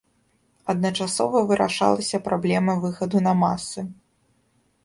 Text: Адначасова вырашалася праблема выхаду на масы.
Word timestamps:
Адначасова 0.73 1.43
вырашалася 1.51 2.21
праблема 2.31 2.73
выхаду 2.87 3.17
на 3.29 3.33
масы. 3.43 3.81